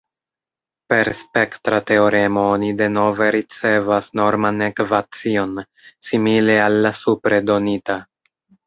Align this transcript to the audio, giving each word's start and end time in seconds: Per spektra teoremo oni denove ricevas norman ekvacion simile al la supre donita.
Per 0.93 1.09
spektra 1.17 1.81
teoremo 1.91 2.41
oni 2.55 2.71
denove 2.81 3.29
ricevas 3.37 4.11
norman 4.23 4.67
ekvacion 4.71 5.57
simile 6.11 6.61
al 6.67 6.85
la 6.89 6.99
supre 7.05 7.45
donita. 7.53 8.05